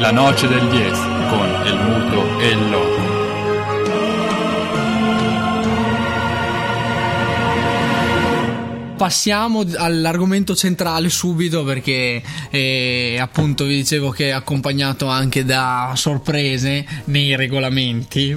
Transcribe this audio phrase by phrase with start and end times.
[0.00, 0.90] La noce del 10
[1.30, 2.93] con el muto e il loco.
[8.96, 16.84] Passiamo all'argomento centrale subito perché eh, appunto vi dicevo che è accompagnato anche da sorprese
[17.06, 18.36] nei regolamenti.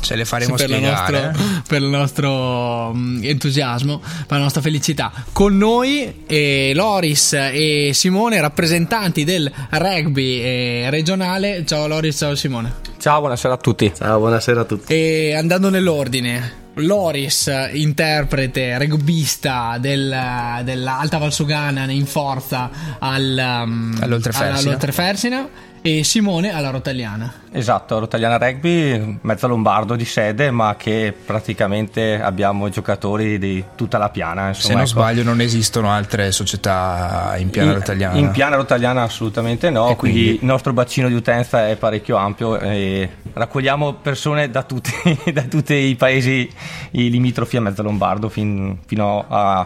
[0.00, 1.16] Ce le faremo per spiegare.
[1.16, 5.12] Il nostro, per il nostro mm, entusiasmo, per la nostra felicità.
[5.32, 11.64] Con noi eh, Loris e Simone, rappresentanti del rugby eh, regionale.
[11.66, 12.74] Ciao Loris, ciao Simone.
[12.98, 13.92] Ciao, buonasera a tutti.
[13.94, 14.92] Ciao, buonasera a tutti.
[14.92, 20.14] E andando nell'ordine, Loris, interprete, rugbista del,
[20.62, 24.58] dell'Alta Valsugana in forza al, um, all'Oltrefersina.
[24.58, 25.48] all'Oltrefersina
[25.86, 27.32] e Simone alla Rotagliana.
[27.52, 34.08] Esatto, Rotagliana Rugby, mezzo lombardo di sede, ma che praticamente abbiamo giocatori di tutta la
[34.08, 34.48] piana.
[34.48, 34.90] Insomma, Se non ecco.
[34.90, 38.18] sbaglio, non esistono altre società in piana in, rotagliana.
[38.18, 40.20] In piana rotagliana assolutamente no, quindi...
[40.22, 44.90] quindi- il nostro bacino di utenza è parecchio ampio e raccogliamo persone da tutti,
[45.32, 46.50] da tutti i paesi
[46.92, 49.64] i limitrofi a mezzo lombardo fin- fino a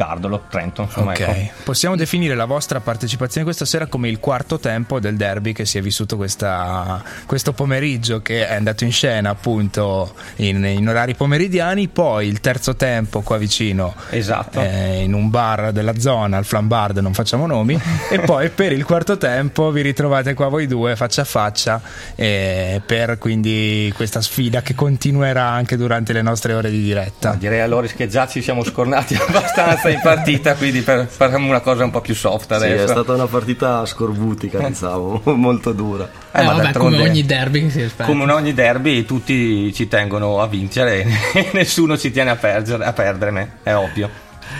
[0.00, 0.82] Gardolo, Trento.
[0.84, 1.52] Insomma, Ok, ecco.
[1.64, 5.76] possiamo definire la vostra partecipazione questa sera come il quarto tempo del derby che si
[5.76, 11.88] è vissuto questa- questo pomeriggio, che è andato in scena appunto in, in orari pomeridiani,
[11.88, 14.58] poi il terzo tempo qua vicino Esatto.
[14.60, 17.78] eh, in un bar della zona, al Flambard, non facciamo nomi,
[18.10, 21.78] e poi per il quarto tempo vi ritrovate qua voi due faccia a faccia
[22.14, 27.34] eh, per quindi questa sfida che continuerà anche durante le nostre ore di diretta.
[27.38, 31.60] Direi a Loris che già ci siamo scornati abbastanza in partita, quindi per, faremo una
[31.60, 32.84] cosa un po' più soft Sì, adesso.
[32.84, 36.08] è stata una partita scorbutica, diciamo, molto dura.
[36.32, 38.04] Eh, Eh, ma vabbè, come ogni derby che si aspetta.
[38.04, 42.84] Come in ogni derby tutti ci tengono a vincere e nessuno ci tiene a, pergere-
[42.84, 44.08] a perdere, è ovvio.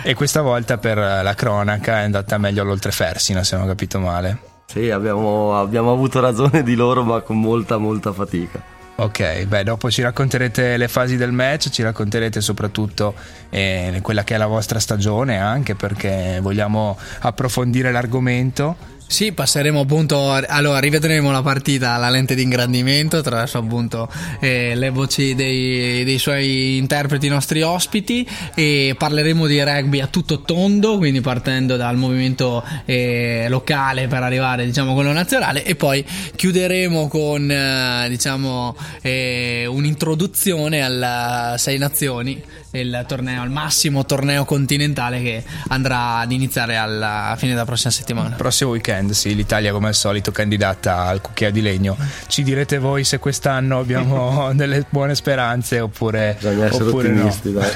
[0.03, 4.39] E questa volta per la cronaca è andata meglio all'oltrefersina, se non ho capito male.
[4.67, 8.79] Sì, abbiamo, abbiamo avuto ragione di loro, ma con molta, molta fatica.
[9.01, 13.15] Ok, beh, dopo ci racconterete le fasi del match, ci racconterete soprattutto
[13.49, 18.77] eh, quella che è la vostra stagione, anche perché vogliamo approfondire l'argomento.
[19.11, 24.91] Sì, passeremo appunto, allora rivedremo la partita alla lente di ingrandimento attraverso appunto eh, le
[24.91, 30.97] voci dei, dei suoi interpreti, i nostri ospiti e parleremo di rugby a tutto tondo,
[30.97, 36.07] quindi partendo dal movimento eh, locale per arrivare diciamo a quello nazionale e poi
[36.37, 42.41] chiuderemo con eh, diciamo eh, un'introduzione alla Sei Nazioni,
[42.73, 48.37] il torneo, il massimo torneo continentale che andrà ad iniziare alla fine della prossima settimana.
[48.37, 51.97] Prossimo weekend, sì, l'Italia come al solito candidata al cucchiaio di legno.
[52.29, 57.27] Ci direte voi se quest'anno abbiamo delle buone speranze oppure, Bisogna essere oppure no.
[57.27, 57.71] ottimisti, dai.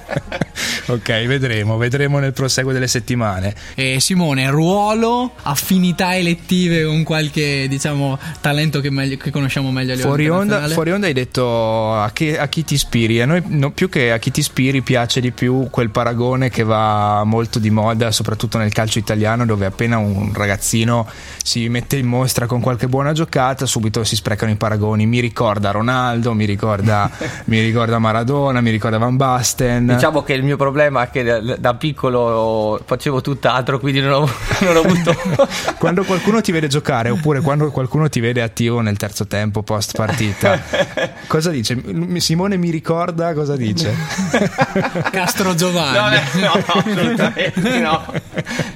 [0.86, 3.54] ok, vedremo, vedremo nel proseguo delle settimane.
[3.74, 9.96] E Simone, ruolo, affinità elettive con qualche diciamo talento che, meglio- che conosciamo meglio a
[9.96, 13.20] livello Fuori onda, fuori onda hai detto a, che- a chi ti ispiri.
[13.20, 16.62] A noi no, più che a chi ti ispiri piace di più quel paragone che
[16.62, 21.06] va molto di moda, soprattutto nel calcio italiano, dove appena un ragazzino
[21.42, 25.06] si mette in mostra con qualche buona giocata, subito si sprecano i paragoni.
[25.06, 27.10] Mi ricorda Ronaldo, mi ricorda,
[27.46, 29.86] mi ricorda Maradona, mi ricorda Van Basten.
[29.86, 34.30] Diciamo che il mio problema è che da- da piccolo facevo tutt'altro, quindi non ho,
[34.60, 35.14] non ho avuto...
[35.78, 39.96] Quando qualcuno ti vede giocare oppure quando qualcuno ti vede attivo nel terzo tempo post
[39.96, 40.60] partita,
[41.26, 41.80] cosa dice?
[42.18, 43.94] Simone mi ricorda cosa dice?
[45.10, 46.16] Castro No, Giovanni.
[46.16, 48.04] eh, no, assolutamente no.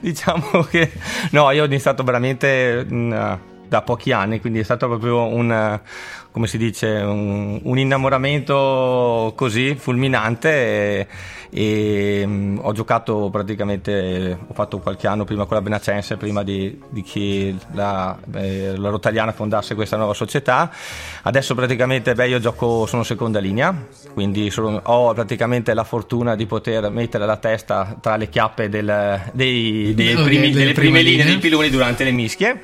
[0.01, 0.91] Diciamo che
[1.31, 3.39] no, io ho iniziato veramente mh,
[3.69, 5.81] da pochi anni, quindi è stato proprio un
[6.35, 11.07] come si dice, un, un innamoramento così fulminante e,
[11.51, 16.77] e, mh, ho giocato praticamente, ho fatto qualche anno prima con la Benacense, prima di,
[16.89, 20.73] di che la, eh, la Rotagliana fondasse questa nuova società.
[21.23, 23.73] Adesso praticamente beh, io gioco, sono seconda linea,
[24.13, 29.21] quindi sono- ho praticamente la fortuna di poter mettere la testa tra le chiappe del-
[29.33, 31.27] dei- dei primi- delle delle prime prime linee linee.
[31.27, 32.61] dei piloni durante le mischie.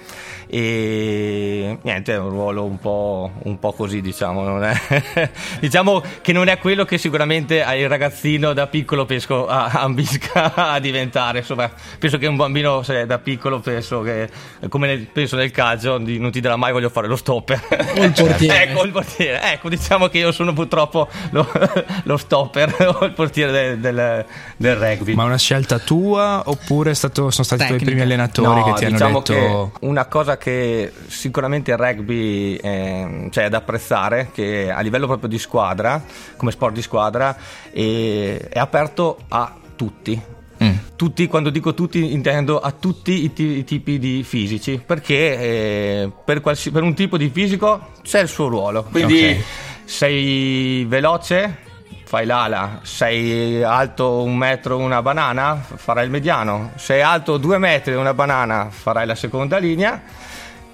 [0.52, 4.42] E niente, è un ruolo un po', un po' così, diciamo.
[4.42, 4.74] Non è,
[5.60, 10.80] diciamo che non è quello che sicuramente il ragazzino da piccolo penso a- ambisca a
[10.80, 11.38] diventare.
[11.38, 14.28] Insomma, penso che un bambino se da piccolo penso che,
[14.68, 17.60] come nel- penso nel calcio, non ti dirà mai voglio fare lo stopper.
[17.98, 18.62] O il portiere.
[18.64, 19.40] ecco, il portiere.
[19.52, 21.48] Ecco, diciamo che io sono purtroppo lo,
[22.04, 24.24] lo stopper o il portiere del, del-
[24.56, 25.14] del rugby.
[25.14, 27.84] Ma una scelta tua oppure è stato- sono stati i tuoi Tecnica.
[27.84, 32.54] primi allenatori No, che ti hanno diciamo detto che una cosa che sicuramente il rugby
[32.56, 36.02] ehm, cioè, è da apprezzare, che a livello proprio di squadra,
[36.36, 37.36] come sport di squadra,
[37.70, 40.20] eh, è aperto a tutti.
[40.62, 40.72] Mm.
[40.96, 46.10] Tutti, quando dico tutti, intendo a tutti i, ti- i tipi di fisici, perché eh,
[46.24, 48.84] per, qualsi- per un tipo di fisico c'è il suo ruolo.
[48.84, 49.44] Quindi Ok.
[49.84, 51.56] sei veloce,
[52.04, 57.94] fai l'ala, sei alto un metro una banana, farai il mediano, sei alto due metri
[57.94, 60.02] una banana, farai la seconda linea.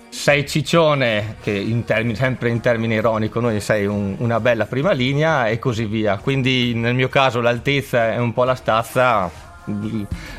[0.08, 4.92] Sei ciccione, che in termini- sempre in termine ironico, noi sei un- una bella prima
[4.92, 6.16] linea e così via.
[6.16, 9.30] Quindi nel mio caso l'altezza è un po' la stazza.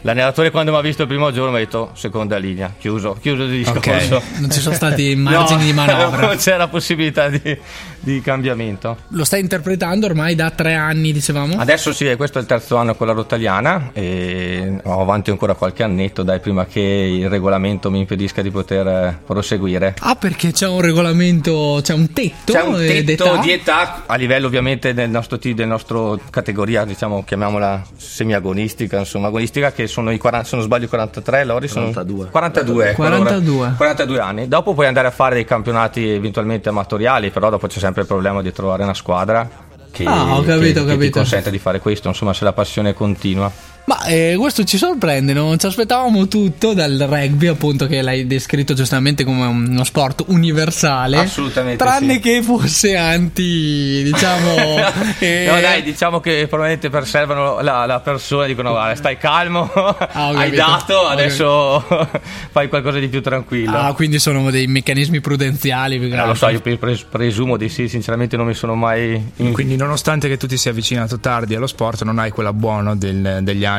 [0.01, 3.43] L'allenatore quando mi ha visto il primo giorno mi ha detto seconda linea, chiuso, chiuso
[3.43, 4.21] il discorso.
[4.39, 6.27] Non ci sono stati margini No, di manovra.
[6.27, 7.57] Non c'era possibilità di,
[7.99, 8.97] di cambiamento.
[9.09, 11.57] Lo stai interpretando ormai da tre anni, dicevamo?
[11.57, 15.83] Adesso sì, questo è il terzo anno con la Rottaliana e ho avanti ancora qualche
[15.83, 19.95] annetto, dai, prima che il regolamento mi impedisca di poter eh, proseguire.
[19.99, 23.37] Ah, perché c'è un regolamento, c'è un tetto, C'è un tetto d'età?
[23.37, 29.71] di età a livello ovviamente del nostro, del nostro categoria, diciamo, chiamiamola semiagonistica, insomma, agonistica,
[29.71, 32.29] che sono i 40, se non sbaglio 43, Lori sono 42.
[32.29, 33.73] 42, ecco, allora, 42.
[33.77, 34.47] 42 anni.
[34.47, 38.41] Dopo puoi andare a fare dei campionati eventualmente amatoriali, però dopo c'è sempre il problema
[38.41, 39.49] di trovare una squadra
[39.91, 41.17] che, Ah, ho capito, che- ho che ti capito.
[41.19, 43.51] consente di fare questo, insomma, se la passione continua.
[43.87, 48.73] Ma eh, questo ci sorprende, non ci aspettavamo tutto dal rugby, appunto, che l'hai descritto
[48.73, 51.19] giustamente come uno sport universale.
[51.19, 52.19] Assolutamente Tranne sì.
[52.19, 54.55] che fosse anti, diciamo.
[55.19, 59.69] eh, No, dai, diciamo che probabilmente perservano la, la persona e dicono: Guarda, stai calmo,
[59.73, 61.79] ho hai dato, adesso
[62.51, 63.77] fai qualcosa di più tranquillo.
[63.77, 65.97] Ah, quindi sono dei meccanismi prudenziali.
[65.97, 69.31] che Eh, lo so, io pres- presumo di sì, sinceramente non mi sono mai...
[69.37, 73.39] in- Quindi, nonostante che tu ti sia avvicinato tardi allo sport, non hai quell'abbuono del-
[73.43, 73.75] degli anni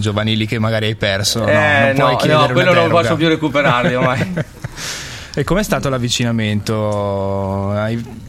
[0.00, 1.40] giovanili che magari hai perso.
[1.40, 1.48] no?
[1.48, 4.32] Eh, non puoi no, no, quello non posso più recuperarli ormai.
[5.32, 7.72] E com'è stato l'avvicinamento?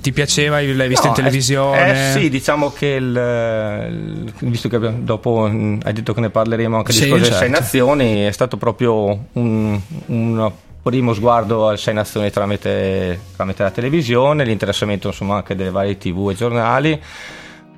[0.01, 0.62] Ti piaceva?
[0.62, 2.12] L'hai visto No, in televisione?
[2.13, 6.91] Eh, sì, diciamo che il, visto che dopo mh, hai detto che ne parleremo anche
[6.91, 7.33] di Sì, certo.
[7.33, 10.51] Sei Nazioni, è stato proprio un, un
[10.83, 16.29] primo sguardo al Sei Nazioni tramite, tramite la televisione, l'interessamento insomma anche delle varie tv
[16.29, 17.01] e giornali.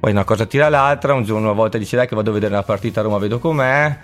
[0.04, 2.54] Poi una cosa tira l'altra, un giorno una volta dici dai che vado a vedere
[2.54, 4.00] la partita a Roma, vedo com'è.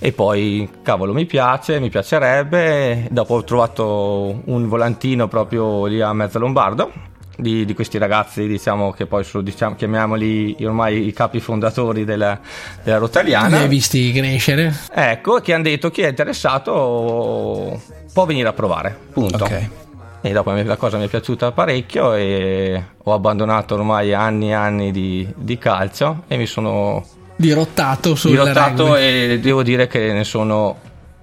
[0.00, 3.06] E poi, cavolo, mi piace, mi piacerebbe.
[3.12, 6.90] Dopo ho trovato un volantino proprio lì a Mezzo Lombardo
[7.36, 12.40] di, di questi ragazzi, diciamo che poi sono, diciamo, chiamiamoli ormai i capi fondatori della,
[12.82, 13.58] della Li Rottaliana.
[13.58, 14.74] hai visti crescere?
[14.92, 17.80] Ecco, che hanno detto chi è interessato
[18.12, 18.98] può venire a provare.
[19.12, 19.44] Punto.
[19.44, 19.85] Ok.
[20.26, 24.90] E dopo la cosa mi è piaciuta parecchio e ho abbandonato ormai anni e anni
[24.90, 27.06] di, di calcio e mi sono
[27.36, 29.02] Dirottato sul dirottato rugby.
[29.02, 30.78] e devo dire che ne sono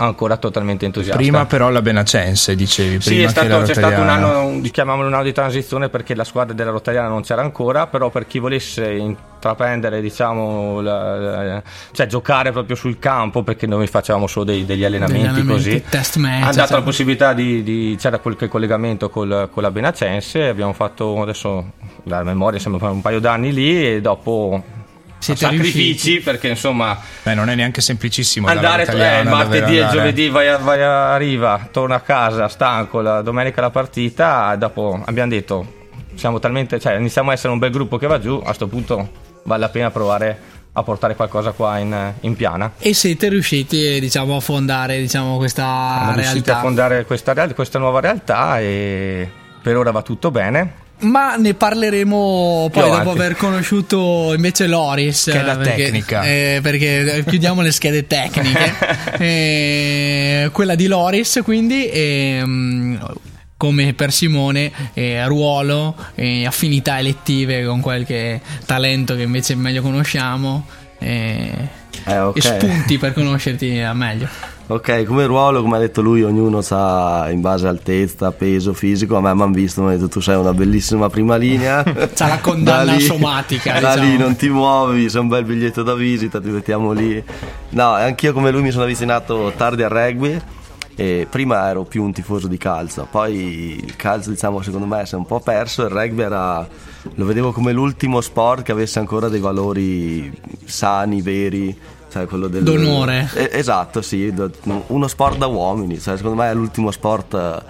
[0.05, 1.17] ancora totalmente entusiasta.
[1.19, 3.01] Prima però la Benacense, dicevi.
[3.01, 5.31] Sì, prima è stato, che la c'è stato un anno, un- chiamiamolo un anno di
[5.33, 10.81] transizione perché la squadra della Rottagliana non c'era ancora, però per chi volesse intraprendere, diciamo,
[10.81, 15.29] la- la- cioè giocare proprio sul campo, perché noi facevamo solo dei- degli allenamenti, Degli
[15.29, 16.77] allenamenti, così, test match, hanno dato eccetera.
[16.79, 21.71] la possibilità di, di- c'era qualche collegamento col- con la Benacense, abbiamo fatto adesso,
[22.03, 24.81] la memoria sembra un paio d'anni lì e dopo...
[25.23, 26.19] Siete sacrifici riusciti.
[26.19, 28.47] perché insomma Beh, non è neanche semplicissimo.
[28.47, 32.47] andare Rotagliana eh, il martedì e giovedì vai a, vai a Riva, torna a casa
[32.47, 35.81] stanco, la domenica la partita, dopo abbiamo detto
[36.15, 39.09] siamo talmente, cioè, iniziamo a essere un bel gruppo che va giù, a questo punto
[39.43, 40.39] vale la pena provare
[40.73, 42.73] a portare qualcosa qua in, in piana.
[42.79, 45.63] E siete riusciti, diciamo, a fondare diciamo, questa
[45.97, 46.57] Siamo riusciti realtà.
[46.57, 49.29] a fondare questa, questa nuova realtà e
[49.61, 50.81] per ora va tutto bene.
[51.03, 55.25] Ma ne parleremo poi dopo aver conosciuto invece Loris.
[55.31, 56.23] Che è la perché- tecnica.
[56.23, 58.73] eh, perché chiudiamo le schede tecniche.
[59.23, 61.89] Eh, quella di Loris, quindi.
[61.89, 62.99] ehm,
[63.55, 70.65] come per Simone, eh, ruolo e affinità elettive con qualche talento che invece meglio conosciamo.
[70.99, 71.51] eh,
[72.05, 72.37] Eh, ok.
[72.37, 74.27] E spunti per conoscerti meglio.
[74.65, 79.17] Ok, come ruolo, come ha detto lui, ognuno sa in base altezza, peso, fisico.
[79.17, 81.83] A me mi hanno visto, mi hanno detto tu sei una bellissima prima linea.
[82.15, 84.09] C'ha la condanna Da lì- somatica, Da diciamo.
[84.09, 87.21] lì non ti muovi, c'è un bel biglietto da visita, ti mettiamo lì.
[87.69, 90.39] No, anch'io come lui mi sono avvicinato tardi al rugby.
[90.95, 95.15] E prima ero più un tifoso di calcio, poi il calcio diciamo secondo me si
[95.15, 96.65] è un po' perso, il rugby era,
[97.15, 100.31] lo vedevo come l'ultimo sport che avesse ancora dei valori
[100.65, 101.75] sani, veri,
[102.13, 102.61] cioè quello del...
[102.61, 103.27] D'onore.
[103.33, 104.31] Eh, esatto, sì,
[104.87, 107.63] uno sport da uomini, cioè, secondo me è l'ultimo sport eh,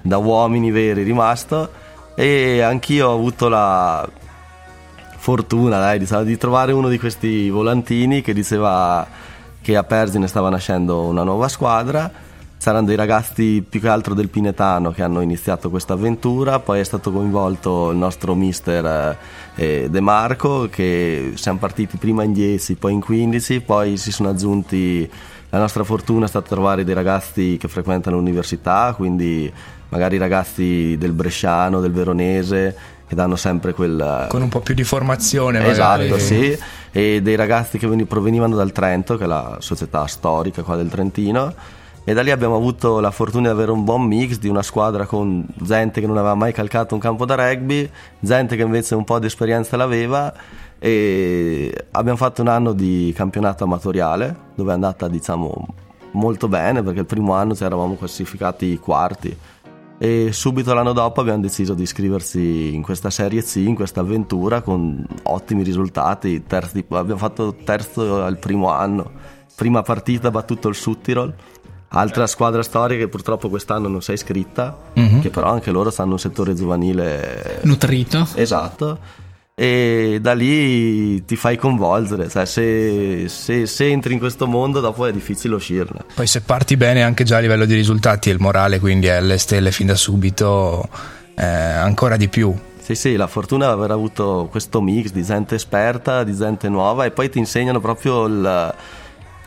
[0.00, 1.70] da uomini veri rimasto
[2.14, 4.08] e anch'io ho avuto la
[5.18, 9.06] fortuna dai, diciamo, di trovare uno di questi volantini che diceva
[9.60, 12.10] che a Pergine stava nascendo una nuova squadra
[12.60, 16.84] saranno dei ragazzi più che altro del Pinetano che hanno iniziato questa avventura, poi è
[16.84, 19.16] stato coinvolto il nostro mister
[19.54, 24.28] eh, De Marco che siamo partiti prima in 10, poi in 15, poi si sono
[24.28, 25.10] aggiunti,
[25.48, 29.50] la nostra fortuna è stata trovare dei ragazzi che frequentano l'università, quindi
[29.88, 32.76] magari ragazzi del Bresciano, del Veronese
[33.08, 34.26] che danno sempre quel...
[34.28, 35.66] Con un po' più di formazione.
[35.66, 36.20] Esatto, magari.
[36.20, 36.58] sì.
[36.92, 41.78] E dei ragazzi che provenivano dal Trento, che è la società storica qua del Trentino.
[42.10, 45.06] E da lì abbiamo avuto la fortuna di avere un buon mix di una squadra
[45.06, 47.88] con gente che non aveva mai calcato un campo da rugby,
[48.18, 50.34] gente che invece un po' di esperienza l'aveva
[50.80, 55.68] e abbiamo fatto un anno di campionato amatoriale dove è andata diciamo
[56.10, 59.36] molto bene perché il primo anno ci eravamo classificati quarti
[59.96, 64.62] e subito l'anno dopo abbiamo deciso di iscriversi in questa serie C, in questa avventura
[64.62, 66.42] con ottimi risultati.
[66.44, 69.12] Terzi, abbiamo fatto terzo al primo anno,
[69.54, 71.34] prima partita battuto il Suttirol,
[71.90, 75.20] altra squadra storica che purtroppo quest'anno non si è iscritta, mm-hmm.
[75.20, 78.26] che però anche loro stanno un settore giovanile nutrito.
[78.34, 79.28] Esatto
[79.60, 82.30] e da lì ti fai coinvolgere.
[82.30, 86.04] Cioè, se, se, se, entri in questo mondo, dopo è difficile uscirne.
[86.14, 89.16] Poi, se parti bene anche già a livello di risultati e il morale, quindi è
[89.16, 90.88] alle stelle fin da subito,
[91.36, 92.54] eh, ancora di più.
[92.80, 97.04] Sì, sì, la fortuna di aver avuto questo mix di gente esperta, di gente nuova
[97.04, 98.74] e poi ti insegnano proprio il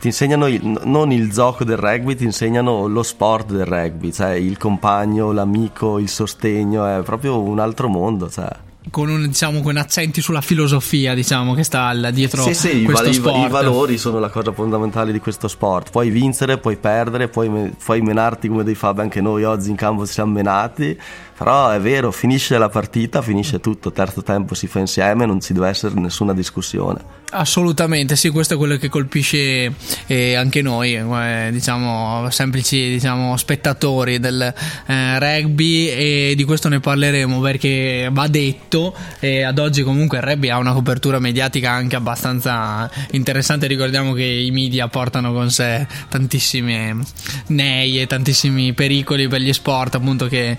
[0.04, 4.32] ti insegnano il, non il gioco del rugby, ti insegnano lo sport del rugby, cioè
[4.32, 8.28] il compagno, l'amico, il sostegno, è proprio un altro mondo.
[8.28, 8.50] Cioè
[8.90, 13.14] con, un, diciamo, con accenti sulla filosofia diciamo, che sta dietro sì, sì, questo i,
[13.14, 13.46] sport.
[13.46, 15.90] I valori sono la cosa fondamentale di questo sport.
[15.90, 20.06] Puoi vincere, puoi perdere, puoi, puoi menarti come dei Fabio, anche noi oggi in campo
[20.06, 20.98] ci siamo menati,
[21.36, 25.52] però è vero, finisce la partita, finisce tutto, terzo tempo si fa insieme, non ci
[25.52, 27.22] deve essere nessuna discussione.
[27.36, 29.74] Assolutamente, sì, questo è quello che colpisce
[30.06, 34.54] eh, anche noi, eh, diciamo, semplici diciamo, spettatori del
[34.86, 38.94] eh, rugby e di questo ne parleremo perché va detto,
[39.44, 44.52] ad oggi comunque il rugby ha una copertura mediatica anche abbastanza interessante, ricordiamo che i
[44.52, 46.96] media portano con sé tantissime
[47.48, 50.56] nei e tantissimi pericoli per gli sport appunto che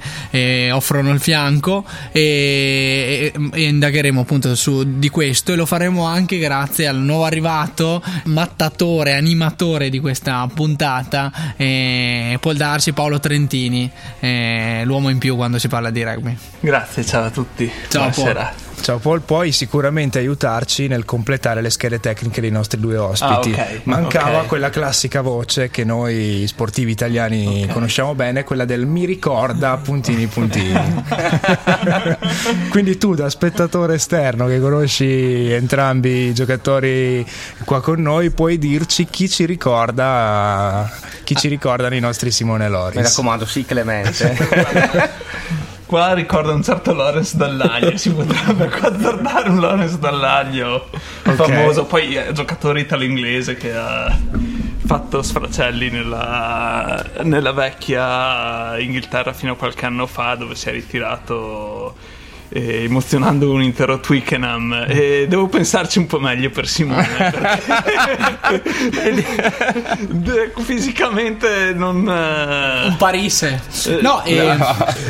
[0.71, 6.37] offrono il fianco e, e, e indagheremo appunto su di questo e lo faremo anche
[6.37, 14.81] grazie al nuovo arrivato, mattatore, animatore di questa puntata, eh, Paul Darci, Paolo Trentini, eh,
[14.85, 16.37] l'uomo in più quando si parla di rugby.
[16.59, 17.69] Grazie, ciao a tutti.
[17.89, 18.64] Ciao Buonasera.
[18.81, 23.51] Ciao Paul, puoi sicuramente aiutarci nel completare le schede tecniche dei nostri due ospiti.
[23.51, 24.47] Ah, okay, Mancava okay.
[24.47, 27.73] quella classica voce che noi sportivi italiani okay.
[27.73, 31.03] conosciamo bene, quella del mi ricorda puntini puntini.
[32.69, 37.25] Quindi tu da spettatore esterno che conosci entrambi i giocatori
[37.63, 40.89] qua con noi, puoi dirci chi ci ricorda
[41.23, 42.95] chi ci ricordano i nostri Simone Loris.
[42.95, 45.23] Mi raccomando, sì Clemente.
[45.85, 50.89] Qua ricorda un certo Lorenz Dall'Aglio, si potrebbe azzardare un Lorenz Dall'Aglio
[51.21, 51.35] okay.
[51.35, 54.17] famoso, poi è giocatore italo-inglese che ha
[54.85, 61.84] fatto sfracelli nella, nella vecchia Inghilterra fino a qualche anno fa dove si è ritirato
[62.55, 64.85] eh, emozionando un intero Twickenham.
[64.87, 67.63] E devo pensarci un po' meglio per Simone perché
[70.63, 72.87] fisicamente non uh...
[72.87, 73.61] un Parise.
[73.87, 74.57] Eh, no, eh,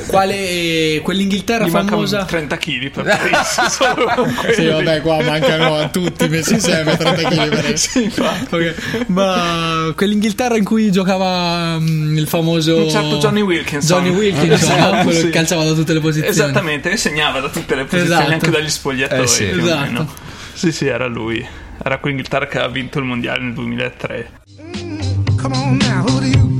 [0.07, 2.25] quale quell'Inghilterra Gli famosa?
[2.25, 7.77] 30 kg per Parise sì vabbè qua mancano a tutti messi insieme 30 kg per
[7.77, 8.73] sì, okay.
[9.07, 14.03] ma quell'Inghilterra in cui giocava um, il famoso un certo Johnny Wilkinson.
[14.03, 15.03] Johnny Wilkinson no?
[15.03, 15.25] quello sì.
[15.25, 16.31] che calciava da tutte le posizioni.
[16.31, 16.97] Esattamente e
[17.35, 18.33] segnava da tutte le posizioni, esatto.
[18.33, 19.21] anche dagli spogliatoi.
[19.21, 19.49] Eh sì.
[19.49, 20.07] Esatto.
[20.53, 21.45] Sì, sì, era lui.
[21.83, 24.31] Era quell'Inghilterra che ha vinto il mondiale nel 2003.
[24.77, 26.57] Mm, come on now, who do you,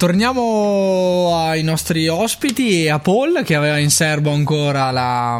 [0.00, 5.38] Torniamo ai nostri ospiti e a Paul che aveva in serbo ancora la,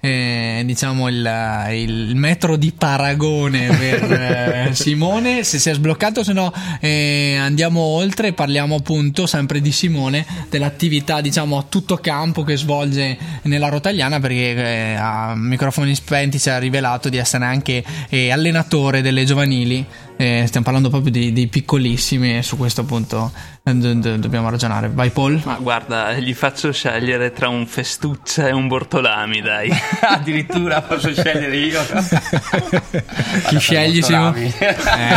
[0.00, 4.10] eh, diciamo il, il, metro di paragone per
[4.70, 5.44] eh, Simone.
[5.44, 10.24] Se si è sbloccato, se no eh, andiamo oltre e parliamo appunto sempre di Simone,
[10.48, 16.48] dell'attività diciamo a tutto campo che svolge nella Rotagliana perché eh, a microfoni spenti ci
[16.48, 19.86] ha rivelato di essere anche eh, allenatore delle giovanili
[20.20, 24.50] eh, stiamo parlando proprio di, di piccolissimi e su questo punto eh, do- do- dobbiamo
[24.50, 24.90] ragionare.
[24.92, 25.40] Vai Paul?
[25.44, 29.70] Ma guarda, gli faccio scegliere tra un Festuccia e un Bortolami, dai.
[30.02, 31.80] Addirittura posso scegliere io.
[33.48, 34.34] Chi scegli Simo?
[34.34, 34.52] Eh,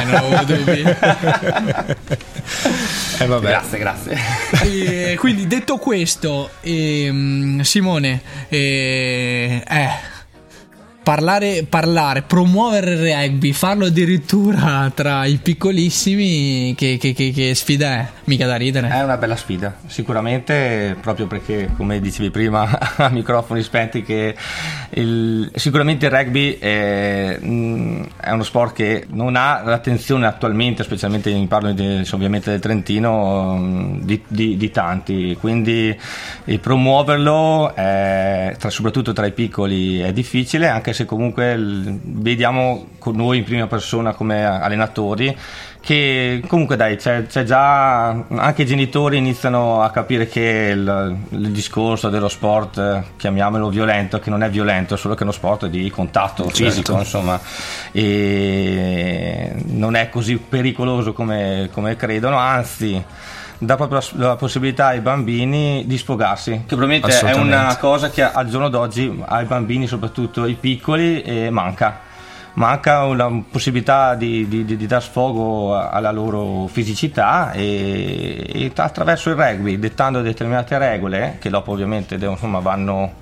[0.06, 0.84] non avevo dubbi.
[3.20, 3.48] Eh, vabbè.
[3.48, 4.18] Grazie, grazie.
[4.64, 9.90] E quindi detto questo, ehm, Simone, eh, eh,
[11.04, 17.92] parlare, parlare, promuovere il rugby, farlo addirittura tra i piccolissimi, che, che- che- che sfida
[18.00, 18.08] è?
[18.26, 18.88] Mica da ridere.
[18.88, 24.34] È una bella sfida, sicuramente proprio perché, come dicevi prima a microfoni spenti, che
[24.92, 31.30] il- sicuramente il rugby è, mm, è uno sport che non ha l'attenzione attualmente, specialmente
[31.32, 35.94] in parlo di- ovviamente del Trentino, mm, di, di- di tanti, quindi
[36.62, 43.40] promuoverlo, è- tra- soprattutto tra i piccoli, è difficile, anche se comunque vediamo con noi
[43.40, 45.36] in prima persona come allenatori
[45.84, 51.52] che comunque dai c'è, c'è già anche i genitori iniziano a capire che il, il
[51.52, 55.66] discorso dello sport eh, chiamiamolo violento che non è violento solo che è uno sport
[55.66, 57.38] di contatto fisico insomma
[57.92, 63.04] e non è così pericoloso come, come credono anzi
[63.58, 68.24] dà proprio la, la possibilità ai bambini di sfogarsi che probabilmente è una cosa che
[68.24, 72.12] al giorno d'oggi ai bambini soprattutto i piccoli eh, manca
[72.56, 79.30] manca una possibilità di, di, di- di dar sfogo alla loro fisicità e, e attraverso
[79.32, 83.14] il rugby, dettando determinate regole che dopo ovviamente devono- insomma, vanno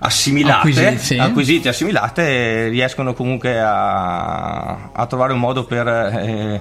[0.00, 1.18] assimilate, Acquisite, sì.
[1.18, 6.60] acquisite, assimilate, riescono comunque a, a trovare un modo per eh,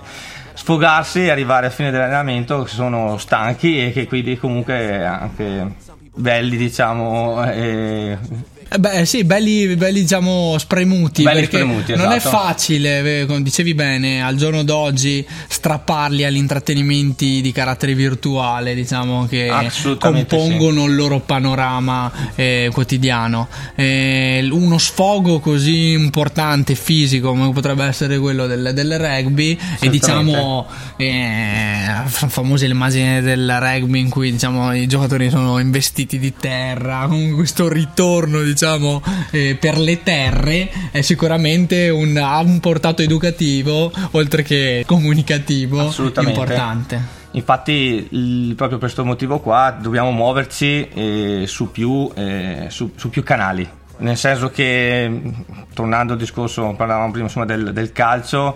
[0.54, 5.74] sfogarsi e arrivare a fine dell'allenamento che sono stanchi e che quindi comunque anche
[6.14, 8.18] belli diciamo Eh
[8.78, 11.24] Beh, sì, belli, belli diciamo spremuti.
[11.24, 12.38] Belli spremuti, non è esatto.
[12.38, 19.26] facile, eh, come dicevi bene, al giorno d'oggi strapparli agli intrattenimenti di carattere virtuale, diciamo,
[19.26, 19.52] che
[19.98, 23.48] compongono il loro panorama eh, quotidiano.
[23.74, 30.68] Eh, uno sfogo così importante, fisico, come potrebbe essere quello del, del rugby, e diciamo,
[30.96, 37.08] eh, famose le immagini del rugby in cui diciamo, i giocatori sono investiti di terra,
[37.08, 38.58] con questo ritorno diciamo
[39.32, 45.90] eh, per le terre è sicuramente un, ha un portato educativo oltre che comunicativo
[46.30, 47.18] importante.
[47.32, 53.10] Infatti, il- proprio per questo motivo qua dobbiamo muoverci eh, su, più, eh, su- su
[53.10, 53.68] più canali.
[54.00, 55.22] Nel senso che,
[55.74, 58.56] tornando al discorso, parlavamo prima insomma, del, del calcio,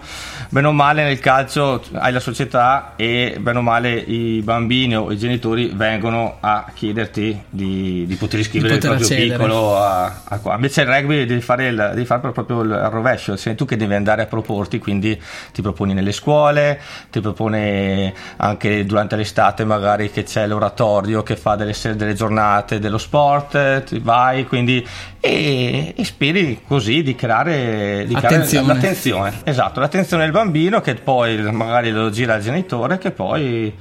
[0.49, 5.11] bene o male nel calcio hai la società e bene o male i bambini o
[5.11, 9.37] i genitori vengono a chiederti di, di poter iscrivere poter il proprio accedere.
[9.37, 10.55] piccolo a, a qua.
[10.55, 13.95] Invece il rugby devi fare, il, devi fare proprio il rovescio, sei tu che devi
[13.95, 16.79] andare a proporti, quindi ti proponi nelle scuole,
[17.11, 22.97] ti propone anche durante l'estate magari che c'è l'oratorio che fa delle, delle giornate dello
[22.97, 24.85] sport, ti vai quindi
[25.19, 28.67] e, e speri così di creare, di creare Attenzione.
[28.73, 33.73] l'attenzione, esatto, l'attenzione del bambino che poi magari lo gira al genitore che poi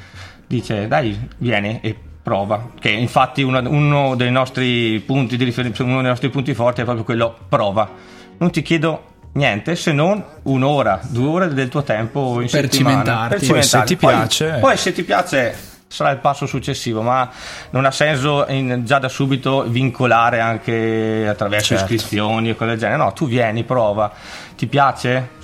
[0.46, 2.70] dice dai vieni e prova.
[2.78, 6.84] Che infatti uno, uno dei nostri punti di riferimento uno dei nostri punti forti è
[6.84, 7.88] proprio quello prova.
[8.38, 13.02] Non ti chiedo niente se non un'ora due ore del tuo tempo in Per settimana.
[13.02, 13.46] Cimentarti.
[13.46, 15.54] Poi se ti Poi- piace- poi se ti piace
[15.92, 17.30] sarà il passo successivo ma
[17.70, 21.92] non ha senso in- già da subito vincolare anche attraverso Certo.
[21.92, 24.10] iscrizioni e cose del genere no tu vieni prova
[24.56, 25.40] ti piace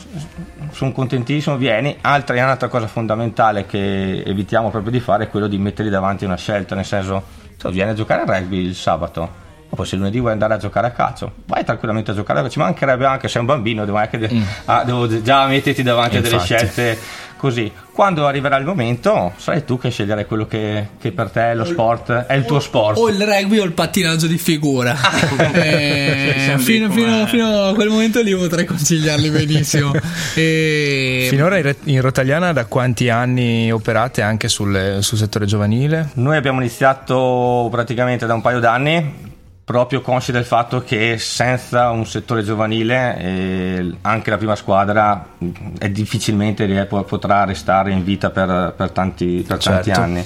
[0.71, 1.99] sono contentissimo, vieni.
[2.01, 6.29] Altra, un'altra cosa fondamentale che evitiamo proprio di fare è quello di metterli davanti a
[6.29, 7.23] una scelta, nel senso,
[7.59, 9.47] tu vieni a giocare a rugby il sabato.
[9.71, 12.43] Ma poi se lunedì vuoi andare a giocare a calcio, vai tranquillamente a giocare a
[12.43, 12.59] calcio.
[12.59, 14.31] Ci mancherebbe anche se sei un bambino, devo, anche de-
[14.65, 16.55] ah, devo già metterti davanti a delle Infatti.
[16.57, 16.99] scelte
[17.37, 17.71] così.
[17.93, 21.65] Quando arriverà il momento, sarai tu che sceglierai quello che, che per te è lo
[21.65, 22.97] sport, è il tuo sport.
[22.99, 24.97] O il rugby o il pattinaggio di figura.
[25.53, 29.93] Eh, Sì, siamo fino, fino- fino a quel momento lì potrei consigliarli benissimo.
[30.35, 36.11] E- Finora in Rotaliana da quanti anni operate anche sul, sul settore giovanile?
[36.15, 39.27] Noi abbiamo iniziato praticamente da un paio d'anni,
[39.69, 45.51] proprio consci del fatto che senza un settore giovanile eh, anche la prima squadra mh,
[45.79, 50.01] è difficilmente potrà restare in vita per, per tanti, per tanti Certo.
[50.01, 50.25] anni.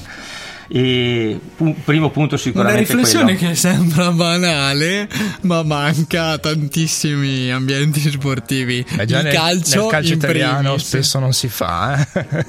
[0.68, 1.40] E
[1.84, 3.48] primo punto Una sicuramente riflessione quello.
[3.50, 5.08] che sembra banale,
[5.40, 8.86] ma manca a tantissimi ambienti sportivi.
[8.96, 10.86] Eh, già il nel, calcio, nel calcio italiano primis.
[10.86, 12.06] spesso non si fa.
[12.14, 12.46] eh.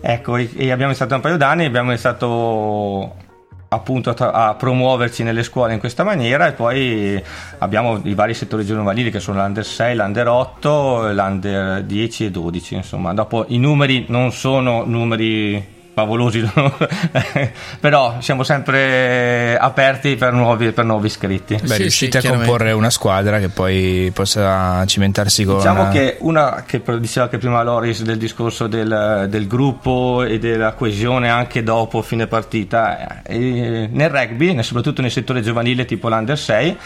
[0.00, 3.14] Ecco, e, e abbiamo iniziato un paio d'anni, abbiamo iniziato
[3.74, 7.22] appunto a, a, promuoverci nelle scuole in questa maniera e poi
[7.58, 12.74] abbiamo i vari settori giovanili che sono l'under 6, l'under 8, l'under 10 e 12
[12.74, 13.12] insomma.
[13.12, 16.76] Dopo i numeri non sono numeri favolosi, no?
[17.80, 21.54] però siamo sempre aperti per nuovi, per nuovi iscritti.
[21.54, 25.56] Beh, sì, riuscite sì, a comporre una squadra che poi possa cimentarsi con...
[25.56, 30.72] Diciamo che una che diceva che prima Loris del discorso del, del gruppo e della
[30.72, 36.76] coesione anche dopo fine partita, eh, nel rugby, soprattutto nel settore giovanile tipo l'Under 6,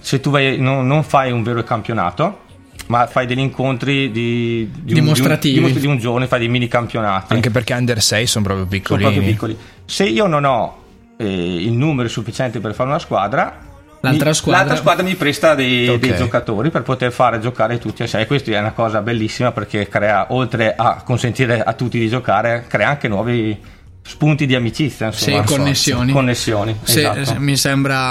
[0.00, 2.44] se tu vai, non, non fai un vero campionato,
[2.88, 6.48] ma fai degli incontri di, di dimostrativi un, di, un, di un giorno, fai dei
[6.48, 7.34] mini campionati.
[7.34, 9.02] Anche perché under 6 sono proprio piccoli.
[9.02, 9.56] Sono proprio piccoli.
[9.84, 10.82] Se io non ho
[11.16, 13.64] eh, il numero sufficiente per fare una squadra,
[14.00, 14.60] L'altra, squadra...
[14.60, 15.98] l'altra squadra mi presta dei, okay.
[15.98, 18.26] dei, giocatori per poter fare giocare tutti a 6.
[18.26, 22.88] Questa è una cosa bellissima perché crea, oltre a consentire a tutti di giocare, crea
[22.88, 23.58] anche nuovi
[24.06, 26.12] spunti di amicizia, insomma, sì, connessioni.
[26.12, 27.40] connessioni sì, esatto.
[27.40, 28.04] Mi sembra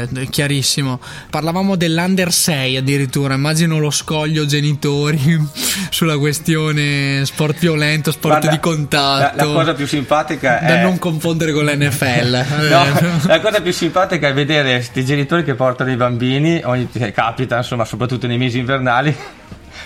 [0.00, 0.98] eh, chiarissimo.
[1.30, 5.18] Parlavamo dell'Under 6 addirittura, immagino lo scoglio genitori
[5.90, 9.36] sulla questione sport violento, sport Guarda, di contatto.
[9.36, 10.82] La, la, cosa più simpatica da è...
[10.82, 12.44] non confondere con l'NFL.
[12.68, 17.58] no, la cosa più simpatica è vedere questi genitori che portano i bambini, ogni, capita
[17.58, 19.16] insomma soprattutto nei mesi invernali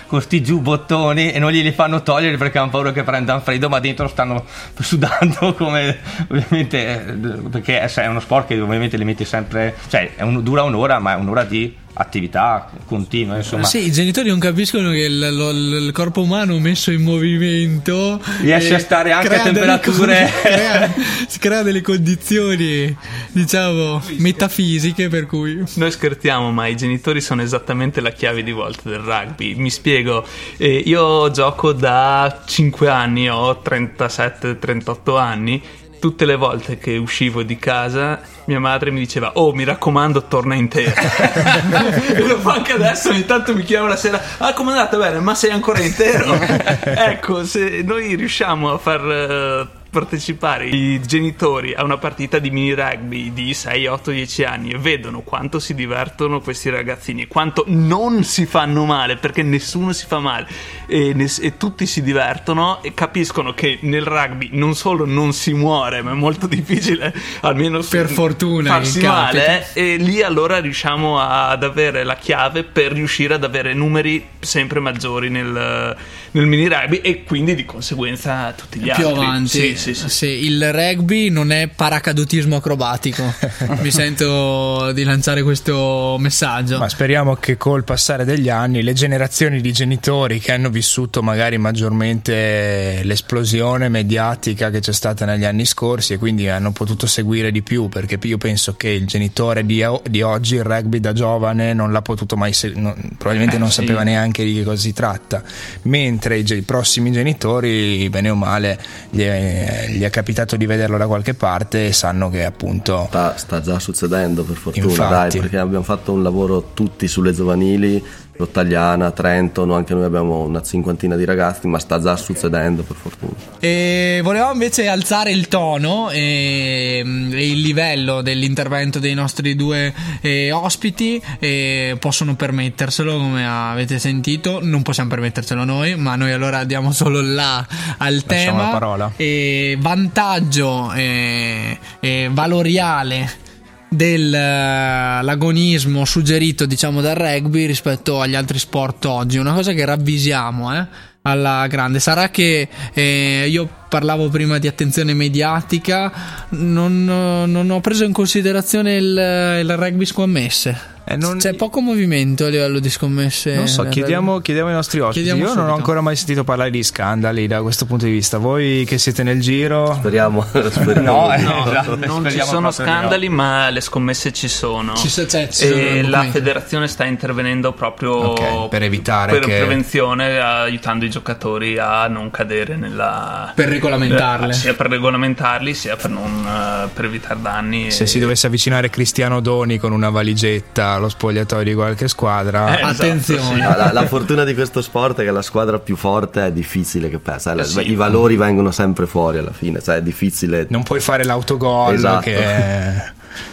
[0.07, 3.79] con sti giubbottoni e non glieli fanno togliere perché hanno paura che prendano freddo, ma
[3.79, 4.45] dentro stanno
[4.79, 5.97] sudando come
[6.29, 7.17] ovviamente
[7.51, 11.15] perché è uno sport che ovviamente li metti sempre, cioè un, dura un'ora, ma è
[11.15, 13.37] un'ora di attività continua.
[13.37, 13.65] Insomma.
[13.65, 18.75] Sì, i genitori non capiscono che il, lo, il corpo umano messo in movimento riesce
[18.75, 20.29] a stare anche a temperature.
[20.41, 20.93] Crea,
[21.27, 22.95] si crea delle condizioni,
[23.31, 25.09] diciamo, metafisiche.
[25.09, 29.55] Per cui noi scherziamo, ma i genitori sono esattamente la chiave di volta del rugby.
[29.55, 30.25] Mi spiego,
[30.57, 35.61] eh, io gioco da 5 anni, ho 37-38 anni
[35.99, 40.55] tutte le volte che uscivo di casa mia madre mi diceva oh mi raccomando torna
[40.55, 40.93] intero
[42.13, 44.97] e lo fa anche adesso ogni tanto mi chiama la sera ah come è andata?
[44.97, 46.33] Bene ma sei ancora intero
[46.81, 50.67] ecco se noi riusciamo a far uh, partecipare.
[50.67, 55.21] I genitori a una partita di mini rugby di 6, 8, 10 anni e vedono
[55.21, 60.47] quanto si divertono questi ragazzini, quanto non si fanno male perché nessuno si fa male
[60.85, 65.53] e, ne- e tutti si divertono e capiscono che nel rugby non solo non si
[65.53, 71.63] muore, ma è molto difficile almeno per fortuna farsi male e lì allora riusciamo ad
[71.63, 75.95] avere la chiave per riuscire ad avere numeri sempre maggiori nel,
[76.37, 79.23] nel mini rugby e quindi di conseguenza tutti gli più altri.
[79.23, 79.47] avanti.
[79.47, 80.09] Sì, sì, sì.
[80.09, 83.23] sì, il rugby non è paracadutismo acrobatico.
[83.81, 86.77] Mi sento di lanciare questo messaggio.
[86.77, 91.57] Ma speriamo che col passare degli anni le generazioni di genitori che hanno vissuto magari
[91.57, 97.63] maggiormente l'esplosione mediatica che c'è stata negli anni scorsi e quindi hanno potuto seguire di
[97.63, 101.91] più perché io penso che il genitore di, di oggi il rugby da giovane non
[101.91, 103.81] l'ha potuto mai se- non, probabilmente eh, non sì.
[103.81, 105.41] sapeva neanche di che cosa si tratta
[105.83, 110.97] mentre i, i prossimi genitori bene o male gli è, gli è capitato di vederlo
[110.97, 115.11] da qualche parte e sanno che appunto sta, sta già succedendo per fortuna Infatti.
[115.37, 118.03] dai perché abbiamo fatto un lavoro tutti sulle giovanili
[118.37, 123.33] Rottagliana, Trento, anche noi abbiamo una cinquantina di ragazzi, ma sta già succedendo per fortuna.
[123.59, 130.51] E volevamo invece alzare il tono e, e il livello dell'intervento dei nostri due eh,
[130.51, 136.91] ospiti, e possono permetterselo come avete sentito, non possiamo permetterselo noi, ma noi allora diamo
[136.91, 137.65] solo là
[137.97, 138.63] al Lasciamo tema.
[138.63, 139.11] La parola.
[139.17, 143.45] E vantaggio e, e valoriale
[143.89, 149.37] dell'agonismo suggerito diciamo dal rugby rispetto agli altri sport oggi.
[149.37, 150.85] Una cosa che ravvisiamo eh,
[151.21, 151.99] alla grande.
[151.99, 156.11] Sarà che eh, io parlavo prima di attenzione mediatica
[156.49, 161.37] non, non ho preso in considerazione il, il rugby scommesse eh, non...
[161.37, 163.55] C'è poco movimento a livello di scommesse.
[163.55, 165.19] Non so, chiediamo, chiediamo, ai nostri ospiti.
[165.19, 165.63] Chiediamo Io subito.
[165.63, 168.39] non ho ancora mai sentito parlare di scandali da questo punto di vista.
[168.39, 169.93] Voi che siete nel giro.
[169.93, 170.45] Speriamo.
[170.69, 173.35] speriamo no, eh, no, no, non ci sono scandali, no.
[173.35, 174.95] ma le scommesse ci sono.
[174.95, 179.31] Ci so, cioè, ci e la federazione sta intervenendo proprio okay, per evitare.
[179.31, 179.57] Per che...
[179.59, 183.53] prevenzione, aiutando i giocatori a non cadere nella.
[183.55, 184.51] Per regolamentarle.
[184.51, 187.91] sia per regolamentarli, sia per, non, uh, per evitare danni.
[187.91, 188.07] Se e...
[188.07, 192.77] si dovesse avvicinare Cristiano Doni con una valigetta allo spogliatoio di qualche squadra.
[192.77, 193.41] Eh, Attenzione.
[193.41, 193.77] Esatto, sì.
[193.77, 197.19] la, la, fortuna di questo sport è che la squadra più forte è difficile che
[197.19, 197.53] pesa.
[197.53, 197.91] Eh sì.
[197.91, 200.67] I valori vengono sempre fuori alla fine, cioè è difficile.
[200.69, 202.21] Non puoi fare l'autogol esatto.
[202.21, 202.43] che,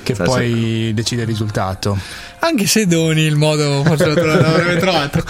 [0.03, 0.95] che cioè, poi sì.
[0.95, 1.97] decide il risultato.
[2.45, 5.25] Anche se doni il modo forse lo l'avrebbe trovato.